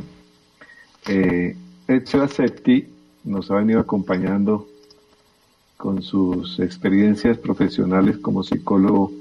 [1.07, 1.57] eh,
[1.87, 2.87] Ezio Acetti
[3.24, 4.66] nos ha venido acompañando
[5.76, 9.12] con sus experiencias profesionales como psicólogo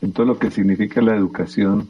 [0.00, 1.88] en todo lo que significa la educación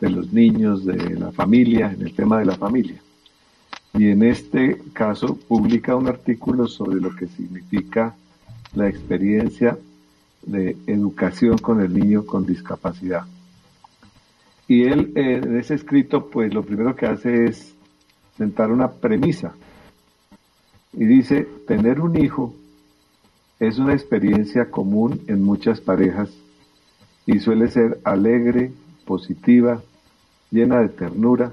[0.00, 3.00] de los niños, de la familia, en el tema de la familia.
[3.92, 8.14] Y en este caso publica un artículo sobre lo que significa
[8.74, 9.78] la experiencia
[10.42, 13.24] de educación con el niño con discapacidad.
[14.66, 17.74] Y él eh, en ese escrito, pues lo primero que hace es
[18.36, 19.54] sentar una premisa.
[20.92, 22.54] Y dice, tener un hijo
[23.58, 26.30] es una experiencia común en muchas parejas
[27.26, 28.72] y suele ser alegre,
[29.04, 29.82] positiva,
[30.50, 31.52] llena de ternura,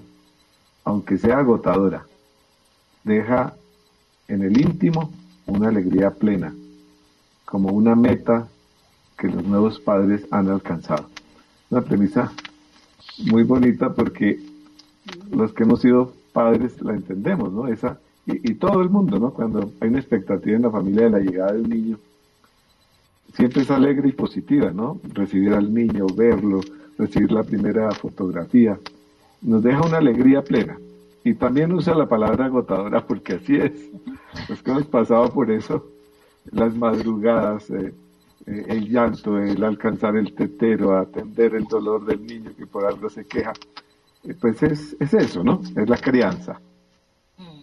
[0.83, 2.05] aunque sea agotadora.
[3.03, 3.55] Deja
[4.27, 5.11] en el íntimo
[5.45, 6.53] una alegría plena,
[7.45, 8.47] como una meta
[9.17, 11.09] que los nuevos padres han alcanzado.
[11.69, 12.31] Una premisa
[13.17, 14.39] muy bonita porque
[15.31, 17.67] los que hemos sido padres la entendemos, ¿no?
[17.67, 19.31] Esa, y, todo el mundo, ¿no?
[19.31, 21.99] Cuando hay una expectativa en la familia de la llegada de un niño,
[23.33, 24.99] siempre es alegre y positiva, ¿no?
[25.13, 26.61] Recibir al niño, verlo,
[26.97, 28.79] recibir la primera fotografía,
[29.41, 30.77] nos deja una alegría plena.
[31.23, 33.71] Y también usa la palabra agotadora porque así es.
[34.49, 35.85] Los que hemos pasado por eso,
[36.51, 37.93] las madrugadas, eh,
[38.45, 43.09] eh, el llanto, el alcanzar el tetero, atender el dolor del niño que por algo
[43.09, 43.53] se queja,
[44.23, 45.61] eh, pues es, es, eso, ¿no?
[45.75, 46.59] Es la crianza.
[47.37, 47.61] Mm.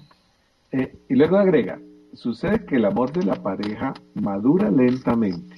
[0.72, 1.80] Eh, y luego agrega,
[2.12, 5.56] sucede que el amor de la pareja madura lentamente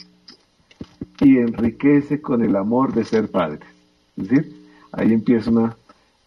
[1.20, 3.60] y enriquece con el amor de ser padres.
[4.16, 5.76] Es decir, ahí empieza una,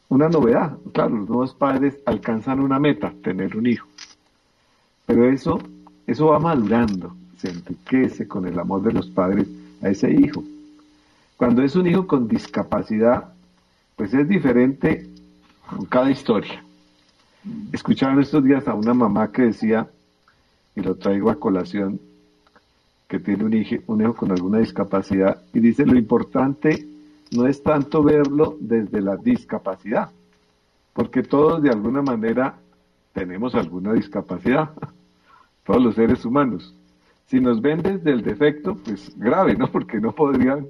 [0.09, 0.77] una novedad.
[0.93, 3.87] Claro, los nuevos padres alcanzan una meta, tener un hijo.
[5.05, 5.59] Pero eso,
[6.05, 9.49] eso va madurando se enriquece con el amor de los padres
[9.81, 10.41] a ese hijo.
[11.35, 13.33] Cuando es un hijo con discapacidad,
[13.97, 15.09] pues es diferente
[15.69, 16.63] con cada historia.
[17.73, 19.89] Escucharon estos días a una mamá que decía
[20.73, 21.99] y lo traigo a colación,
[23.09, 26.87] que tiene un hijo, un hijo con alguna discapacidad, y dice, lo importante
[27.31, 30.11] no es tanto verlo desde la discapacidad,
[30.93, 32.55] porque todos de alguna manera
[33.11, 34.71] tenemos alguna discapacidad,
[35.65, 36.73] todos los seres humanos.
[37.25, 39.67] Si nos ven desde el defecto, pues grave, ¿no?
[39.71, 40.67] Porque no podrían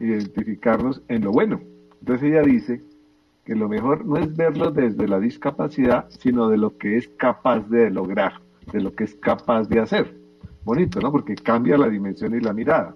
[0.00, 1.60] identificarnos en lo bueno.
[2.00, 2.82] Entonces ella dice
[3.44, 7.68] que lo mejor no es verlo desde la discapacidad, sino de lo que es capaz
[7.68, 8.40] de lograr,
[8.72, 10.16] de lo que es capaz de hacer.
[10.64, 11.10] Bonito, ¿no?
[11.10, 12.94] Porque cambia la dimensión y la mirada.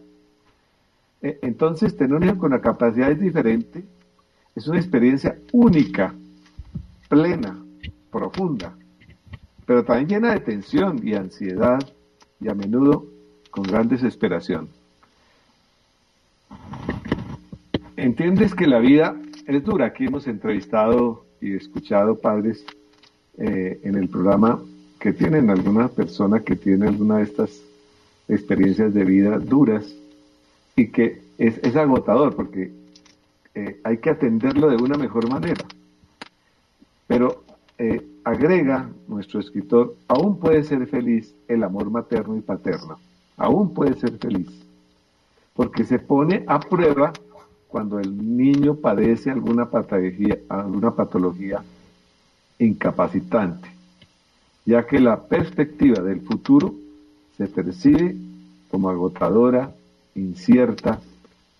[1.20, 3.84] E, entonces, tener un hijo con la capacidad es diferente,
[4.54, 6.14] es una experiencia única,
[7.08, 7.58] plena,
[8.10, 8.76] profunda,
[9.66, 11.80] pero también llena de tensión y ansiedad
[12.40, 13.06] y a menudo
[13.50, 14.68] con gran desesperación.
[17.96, 19.16] Entiendes que la vida
[19.46, 19.86] es dura.
[19.86, 22.64] Aquí hemos entrevistado y escuchado padres
[23.38, 24.60] eh, en el programa
[24.98, 27.62] que tienen alguna persona que tiene alguna de estas
[28.28, 29.94] experiencias de vida duras
[30.74, 32.72] y que es, agotador porque
[33.54, 35.64] eh, hay que atenderlo de una mejor manera.
[37.06, 37.44] Pero
[37.78, 42.98] eh, agrega nuestro escritor, aún puede ser feliz el amor materno y paterno,
[43.36, 44.48] aún puede ser feliz,
[45.54, 47.12] porque se pone a prueba
[47.68, 51.62] cuando el niño padece alguna patología, alguna patología
[52.58, 53.68] incapacitante,
[54.64, 56.74] ya que la perspectiva del futuro
[57.36, 58.16] se percibe
[58.72, 59.72] como agotadora,
[60.16, 60.98] incierta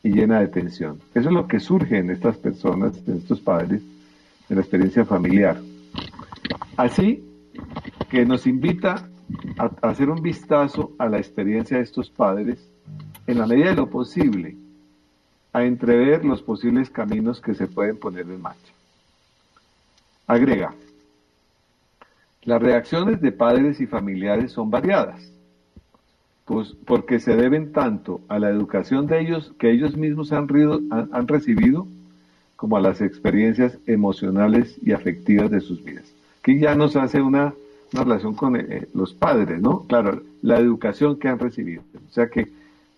[0.03, 0.99] y llena de tensión.
[1.15, 3.83] Eso es lo que surge en estas personas, en estos padres,
[4.49, 5.61] en la experiencia familiar.
[6.77, 7.25] Así
[8.11, 9.09] que nos invita
[9.59, 12.71] a hacer un vistazo a la experiencia de estos padres
[13.27, 14.57] en la medida de lo posible
[15.53, 18.73] a entrever los posibles caminos que se pueden poner en marcha.
[20.27, 20.75] Agrega,
[22.43, 25.33] las reacciones de padres y familiares son variadas,
[26.45, 30.47] pues porque se deben tanto a la educación de ellos que ellos mismos han,
[30.91, 31.89] han, recibido,
[32.55, 36.16] como a las experiencias emocionales y afectivas de sus vidas.
[36.47, 37.55] Que ya nos hace una,
[37.91, 39.81] relación con eh, los padres, ¿no?
[39.89, 41.83] Claro, la educación que han recibido.
[42.09, 42.47] O sea que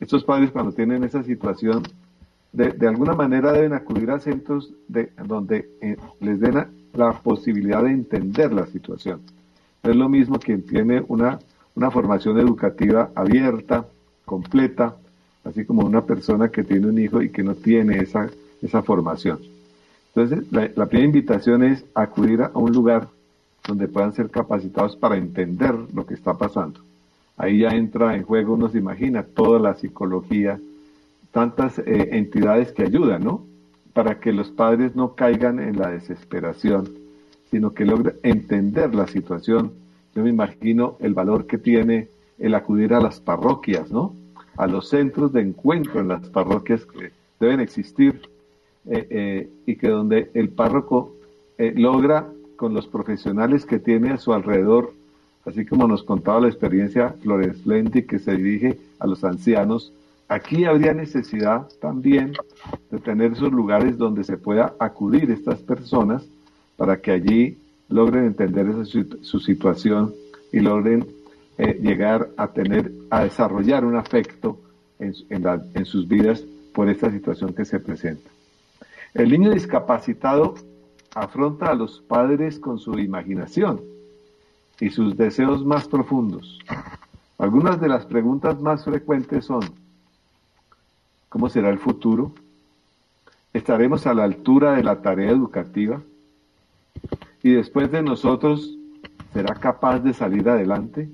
[0.01, 1.83] estos padres cuando tienen esa situación
[2.53, 7.93] de, alguna manera deben acudir a centros de, donde eh, les den la posibilidad de
[7.93, 9.23] entender la situación.
[9.83, 11.39] es lo mismo quien tiene una,
[11.75, 13.87] una formación educativa abierta,
[14.27, 14.95] completa,
[15.45, 18.29] así como una persona que tiene un hijo y que no tiene esa,
[18.61, 19.39] esa formación.
[20.15, 23.09] Entonces, la primera invitación es acudir a un lugar
[23.69, 26.81] donde puedan ser capacitados para entender lo que está pasando.
[27.37, 30.59] Ahí ya entra en juego, uno se imagina, toda la psicología,
[31.33, 33.45] tantas eh, entidades que ayudan, ¿no?
[33.93, 36.89] Para que los padres no caigan en la desesperación,
[37.51, 39.73] sino que logren entender la situación.
[40.15, 42.09] Yo me imagino el valor que tiene
[42.39, 44.15] el acudir a las parroquias, ¿no?
[44.57, 48.23] A los centros de encuentro en las parroquias que deben existir
[48.87, 51.13] eh, eh, y que donde el párroco
[51.75, 54.93] logra con los profesionales que tiene a su alrededor,
[55.47, 59.95] así como nos contaba la experiencia Flores Lendi que se dirige a los ancianos,
[60.29, 62.35] Aquí habría necesidad también
[62.91, 66.23] de tener esos lugares donde se pueda acudir estas personas
[66.77, 67.57] para que allí
[67.89, 70.15] logren entender su, situación
[70.53, 71.07] y logren
[71.57, 74.61] eh, llegar a tener, a desarrollar un afecto
[74.99, 76.45] en, en sus vidas
[76.75, 78.29] por esta situación que se presenta.
[79.15, 80.57] El niño discapacitado
[81.15, 83.81] afronta a los padres con su imaginación
[84.81, 86.59] y sus deseos más profundos.
[87.39, 89.63] Algunas de las preguntas más frecuentes son,
[91.29, 92.33] ¿Cómo será el futuro?
[93.53, 96.01] ¿Estaremos a la altura de la tarea educativa?
[97.43, 98.77] ¿Y después de nosotros
[99.35, 101.09] será capaz de salir adelante?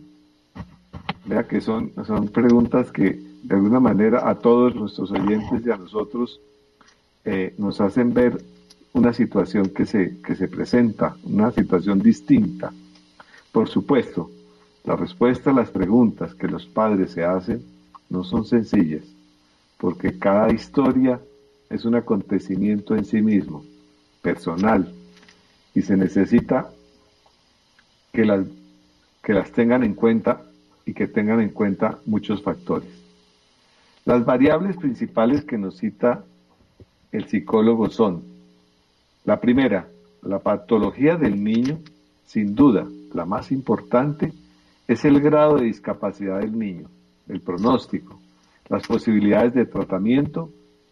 [1.25, 5.77] Vea que son, son preguntas que de alguna manera a todos nuestros oyentes y a
[5.77, 6.41] nosotros
[7.25, 8.41] eh, nos hacen ver
[8.95, 12.73] una situación que se, que se presenta, una situación distinta.
[13.53, 14.31] Por supuesto,
[14.85, 17.63] la respuesta a las preguntas que los padres se hacen
[18.09, 19.05] no son sencillas
[19.85, 21.21] porque cada historia
[21.69, 23.65] es un acontecimiento en sí mismo,
[24.23, 24.95] personal,
[25.75, 26.71] y se necesita
[28.11, 28.47] que las,
[29.23, 30.41] que las tengan en cuenta
[30.87, 32.89] y que tengan en cuenta muchos factores.
[34.07, 36.25] Las variables principales que nos cita
[37.13, 38.23] el psicólogo son,
[39.25, 39.89] la primera,
[40.23, 41.79] la patología del niño,
[42.27, 44.33] sin duda, la más importante,
[44.87, 46.89] es el grado de discapacidad del niño,
[47.29, 48.19] el pronóstico,
[48.69, 50.51] las posibilidades de tratamiento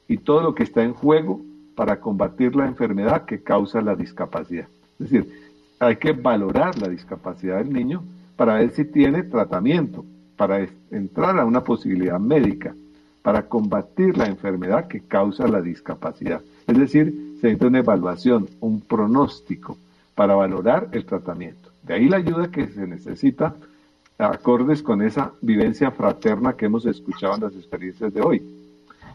[0.08, 1.40] y todo lo que está en juego
[1.74, 4.68] para combatir la enfermedad que causa la discapacidad.
[4.98, 8.02] Es decir, hay que valorar la discapacidad del niño
[8.36, 10.04] para ver si tiene tratamiento,
[10.36, 12.74] para entrar a una posibilidad médica,
[13.22, 16.40] para combatir la enfermedad que causa la discapacidad.
[16.66, 19.76] Es decir, se necesita una evaluación, un pronóstico
[20.14, 21.70] para valorar el tratamiento.
[21.82, 23.56] De ahí la ayuda que se necesita
[24.16, 28.42] acordes con esa vivencia fraterna que hemos escuchado en las experiencias de hoy.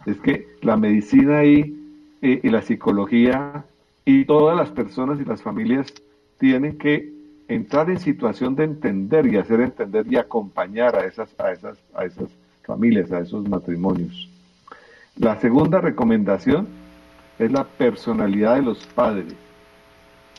[0.06, 1.74] Es que la medicina y,
[2.22, 3.64] y la psicología
[4.04, 5.88] y todas las personas y las familias
[6.38, 7.10] tienen que
[7.48, 12.04] entrar en situación de entender y hacer entender y acompañar a esas, a esas, a
[12.04, 12.28] esas
[12.66, 14.30] familias, a esos matrimonios.
[15.16, 16.68] La segunda recomendación
[17.40, 19.36] es la personalidad de los padres,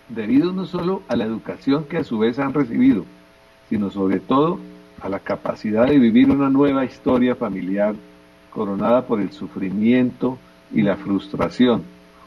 [0.09, 3.05] debido no solo a la educación que a su vez han recibido,
[3.69, 4.59] sino sobre todo
[5.01, 7.95] a la capacidad de vivir una nueva historia familiar
[8.51, 10.39] coronada por el sufrimiento
[10.73, 11.83] y la frustración,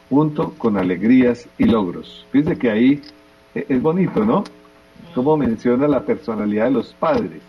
[0.08, 2.26] junto con alegrías y logros.
[2.30, 3.02] Fíjense que ahí
[3.54, 4.44] e, es bonito, ¿no?
[5.14, 7.42] Como menciona la personalidad de los padres,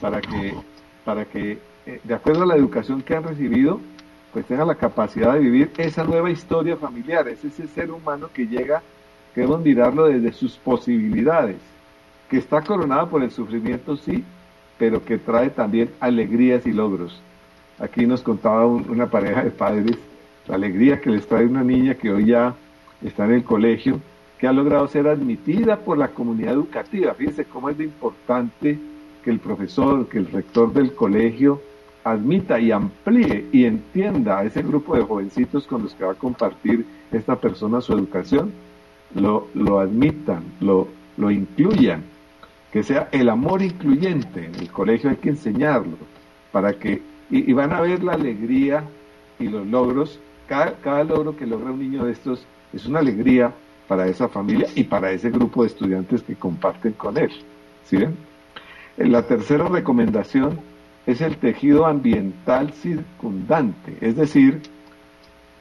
[0.00, 0.54] para que,
[1.04, 3.80] para que eh, de acuerdo a la educación que han recibido,
[4.36, 8.46] pues tengan la capacidad de vivir esa nueva historia familiar, es ese ser humano que
[8.46, 8.82] llega,
[9.34, 11.56] queremos mirarlo desde sus posibilidades,
[12.28, 14.22] que está coronado por el sufrimiento, sí,
[14.78, 17.18] pero que trae también alegrías y logros.
[17.78, 19.96] Aquí nos contaba una pareja de padres
[20.46, 22.54] la alegría que les trae una niña que hoy ya
[23.00, 24.02] está en el colegio,
[24.38, 27.14] que ha logrado ser admitida por la comunidad educativa.
[27.14, 28.78] Fíjense cómo es de importante
[29.24, 31.62] que el profesor, que el rector del colegio
[32.06, 36.14] admita y amplíe y entienda a ese grupo de jovencitos con los que va a
[36.14, 38.52] compartir esta persona su educación,
[39.16, 40.86] lo, lo admitan, lo,
[41.16, 42.04] lo incluyan
[42.70, 44.46] que sea el amor incluyente.
[44.46, 45.96] En el colegio hay que enseñarlo
[46.52, 48.84] para que, y, van a ver la alegría
[49.40, 50.20] y los logros.
[50.46, 53.52] Cada, cada logro que logra un niño de estos es una alegría
[53.88, 57.32] para esa familia y para ese grupo de estudiantes que comparten con él.
[57.84, 58.16] ¿Sí ven?
[58.96, 60.60] La tercera recomendación
[61.06, 64.62] es el tejido ambiental circundante, es decir,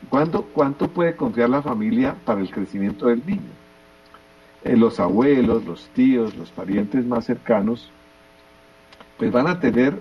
[0.10, 3.54] ¿cuánto, cuánto puede confiar la familia para el crecimiento del niño?
[4.64, 7.92] Eh, los abuelos, los tíos, los parientes más cercanos,
[9.18, 10.00] pues van a tener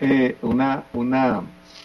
[0.00, 1.42] eh, una, una,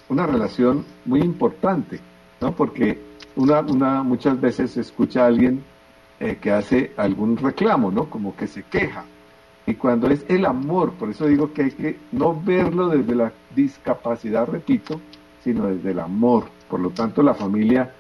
[0.10, 2.00] una, relación muy importante,
[2.42, 2.54] ¿no?
[2.54, 3.00] Porque
[3.36, 5.64] una, una muchas veces se escucha a alguien
[6.20, 8.10] eh, que hace algún reclamo, ¿no?
[8.10, 9.06] Como que se queja.
[9.68, 13.34] Y cuando es el amor, por eso digo que hay que no verlo desde la
[13.56, 15.02] discapacidad, repito,
[15.44, 16.46] sino desde el amor.
[16.70, 17.92] Por lo tanto, la familia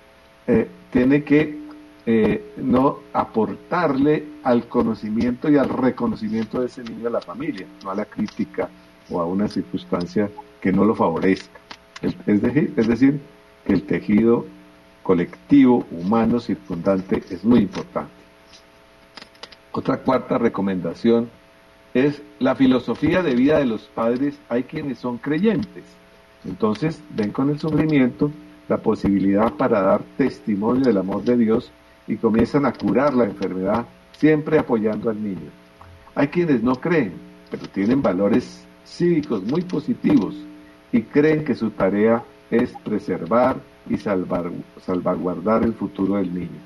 [0.91, 1.65] tiene que
[2.05, 7.89] eh, no aportarle al conocimiento y al reconocimiento de ese niño a la familia, no
[7.89, 8.69] a la crítica
[9.09, 10.29] o a una circunstancia
[10.61, 11.59] que no lo favorezca.
[12.01, 13.19] Es decir, es decir,
[13.65, 14.45] que el tejido
[15.01, 18.11] colectivo, humano, circundante es muy importante.
[19.71, 21.29] Otra cuarta recomendación
[21.95, 24.37] es la filosofía de vida de los padres.
[24.49, 25.85] Hay quienes son creyentes.
[26.43, 28.29] Entonces ven con el sufrimiento
[28.67, 31.71] la posibilidad para dar testimonio del amor de Dios
[32.05, 33.85] y comienzan a curar la enfermedad,
[34.17, 35.49] siempre apoyando al niño.
[36.13, 37.13] Hay quienes no creen,
[37.49, 40.35] pero tienen valores cívicos muy positivos
[40.91, 43.57] y creen que su tarea es preservar
[43.89, 46.59] y salvaguardar el futuro del niño.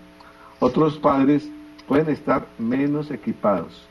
[0.60, 1.50] Otros padres
[1.88, 3.89] pueden estar menos equipados.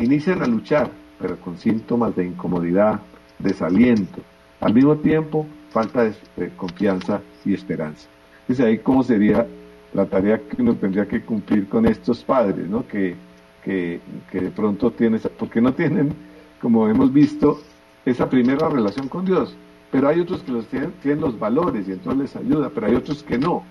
[0.00, 3.00] Inician a luchar, pero con síntomas de incomodidad,
[3.38, 4.20] desaliento,
[4.60, 6.04] al mismo tiempo falta
[6.36, 8.08] de confianza y esperanza.
[8.48, 9.46] Dice ahí cómo sería
[9.92, 12.86] la tarea que uno tendría que cumplir con estos padres, ¿no?
[12.86, 13.14] Que,
[13.62, 14.00] que,
[14.32, 16.14] de pronto tienen, porque no tienen,
[16.62, 17.60] como hemos visto,
[18.06, 19.54] esa primera relación con Dios.
[19.92, 22.94] Pero hay otros que los tienen, tienen los valores y entonces les ayuda, pero hay
[22.94, 23.64] otros que no.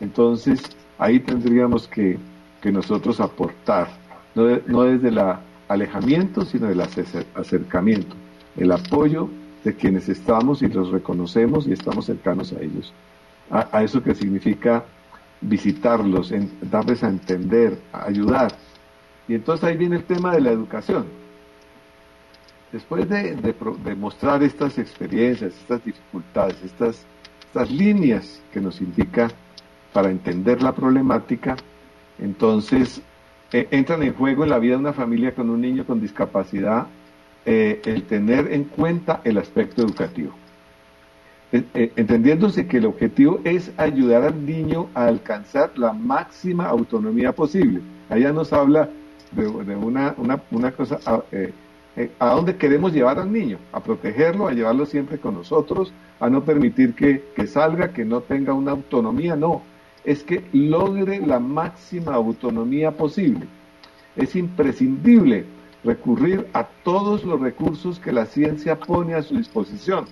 [0.00, 0.62] Entonces
[0.98, 2.18] ahí tendríamos que,
[2.60, 3.88] que nosotros aportar,
[4.34, 5.18] no, no desde el
[5.68, 8.14] alejamiento, sino del acercamiento,
[8.56, 9.28] el apoyo
[9.64, 12.92] de quienes estamos y los reconocemos y estamos cercanos a ellos.
[13.50, 14.84] A, eso que significa
[15.40, 18.52] visitarlos, darles a entender, ayudar.
[19.28, 21.06] Y entonces ahí viene el tema de la educación.
[22.72, 29.28] Después de, de, mostrar estas experiencias, estas dificultades, estas líneas que nos indica
[29.92, 31.56] para entender la problemática,
[32.18, 33.00] entonces
[33.52, 36.86] eh, entran en juego en la vida de una familia con un niño con discapacidad
[37.44, 40.32] eh, el tener en cuenta el aspecto educativo.
[41.52, 47.32] Eh, eh, entendiéndose que el objetivo es ayudar al niño a alcanzar la máxima autonomía
[47.32, 47.80] posible.
[48.10, 48.90] Allá nos habla
[49.30, 50.14] de, una,
[50.50, 51.52] una, cosa, a, eh,
[52.18, 56.42] a, dónde queremos llevar al niño, a protegerlo, a llevarlo siempre con nosotros, a no
[56.42, 59.62] permitir que, que salga, que no tenga una autonomía, no,
[60.06, 63.46] es que logre la máxima autonomía posible.
[64.14, 65.44] Es imprescindible
[65.84, 70.06] recurrir a todos los recursos que la ciencia pone a su disposición.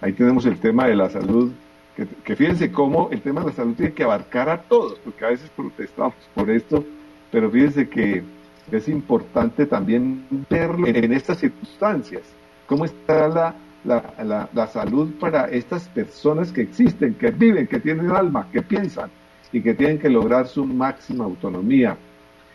[0.00, 1.52] Ahí tenemos el tema de la salud,
[1.94, 5.28] que, fíjense cómo el tema de la salud tiene que abarcar a todos, porque a
[5.28, 6.82] veces protestamos por esto,
[7.30, 8.24] pero fíjense que
[8.72, 12.22] es importante también verlo en estas circunstancias,
[12.66, 18.10] cómo está la, la, la, salud para estas personas que existen, que viven, que tienen
[18.10, 19.10] alma, que piensan
[19.54, 21.96] y que tienen que lograr su máxima autonomía.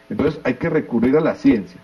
[0.10, 1.80] Entonces hay que recurrir a la ciencia,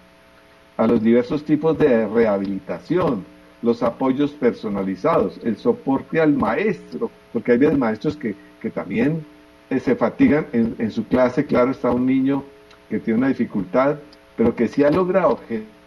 [0.75, 3.23] a los diversos tipos de rehabilitación,
[3.61, 9.25] los apoyos personalizados, el soporte al maestro, porque hay veces maestros que, que también
[9.69, 12.43] eh, se fatigan en, en, su clase, claro, está un niño
[12.89, 13.95] que tiene una dificultad,
[14.35, 15.39] pero que sí ha logrado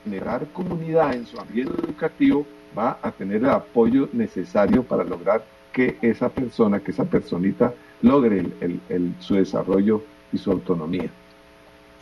[0.05, 5.45] generar comunidad en su ambiente educativo, va a tener el apoyo necesario para lograr
[5.79, 7.72] que esa persona, que esa personita
[8.03, 8.45] logre
[9.20, 10.03] su desarrollo
[10.33, 11.09] y su autonomía.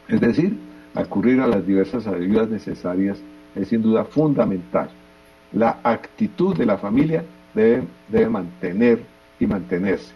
[0.09, 0.57] Es decir,
[0.95, 3.19] acudir a las diversas ayudas necesarias
[3.55, 4.89] es sin duda fundamental.
[5.53, 7.23] La actitud de la familia
[7.53, 9.03] debe, mantener
[9.39, 10.15] y mantenerse.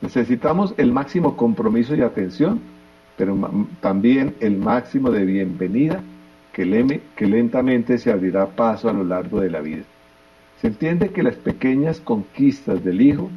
[0.00, 2.58] Necesitamos el máximo compromiso y atención,
[3.18, 3.36] pero
[3.82, 6.02] también el máximo de bienvenida
[6.54, 9.84] que, que lentamente se abrirá paso a lo largo de la vida.
[10.60, 13.30] Se entiende que las pequeñas conquistas del Hijo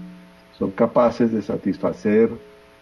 [0.57, 2.30] son capaces de satisfacer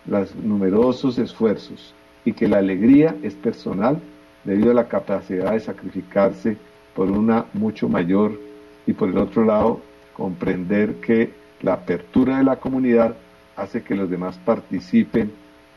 [0.06, 4.00] los numerosos esfuerzos y que la alegría es personal
[4.44, 6.58] debido a la capacidad de sacrificarse
[6.96, 8.40] por una mucho mayor
[8.88, 9.82] y por el otro lado
[10.14, 11.32] comprender que
[11.62, 13.16] la apertura de la comunidad
[13.56, 15.32] hace que los demás participen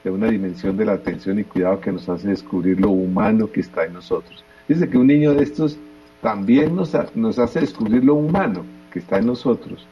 [0.04, 3.60] de una dimensión de la atención y cuidado que nos hace descubrir lo humano que
[3.60, 4.44] está en nosotros.
[4.68, 5.78] Dice que un niño de estos
[6.20, 9.86] también nos, nos hace descubrir lo humano que está en nosotros.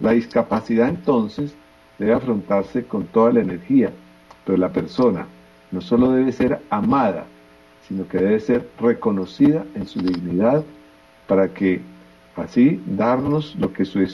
[0.00, 1.54] La discapacidad entonces
[1.98, 3.92] debe afrontarse con toda la energía,
[4.44, 5.26] pero la persona
[5.70, 7.26] no solo debe ser amada,
[7.86, 10.64] sino que debe ser reconocida en su dignidad
[11.26, 11.80] para que
[12.36, 14.06] así darnos lo que su,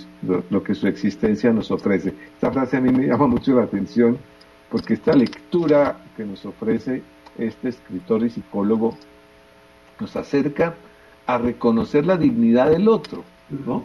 [0.51, 2.15] lo que su existencia nos ofrece.
[2.35, 4.19] Esta frase a mí me llama mucho la atención
[4.71, 7.03] porque esta lectura que nos ofrece
[7.39, 8.97] este escritor y psicólogo
[10.01, 10.75] nos acerca
[11.27, 13.25] a reconocer la dignidad del otro,
[13.67, 13.85] ¿no?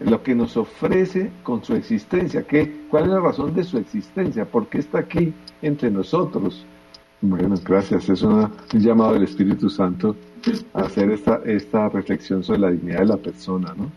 [0.00, 4.44] Lo que nos ofrece con su existencia, ¿qué, ¿cuál es la razón de su existencia?
[4.46, 6.64] ¿Por qué está aquí entre nosotros?
[7.20, 8.08] Bueno, gracias.
[8.08, 10.16] Es un llamado del Espíritu Santo
[10.72, 13.90] a hacer esta, esta reflexión sobre la dignidad de la persona, ¿no?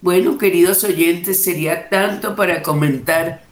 [0.00, 3.42] Bueno, queridos oyentes, sería tanto para comentar,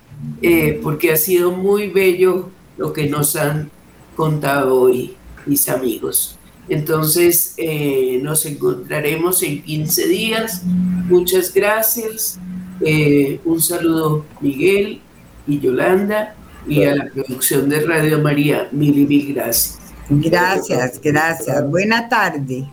[0.42, 3.70] eh, porque ha sido muy bello lo que nos han
[4.14, 5.16] contado hoy,
[5.46, 6.38] mis amigos.
[6.68, 10.62] Entonces, eh, nos encontraremos en 15 días.
[10.64, 12.38] Muchas gracias.
[12.80, 15.00] Eh, un saludo, Miguel
[15.46, 16.34] y Yolanda,
[16.68, 18.68] y a la producción de Radio María.
[18.72, 19.78] Mil y mil gracias.
[20.08, 21.70] Gracias, gracias.
[21.70, 22.66] Buena tarde.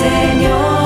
[0.00, 0.81] Señor.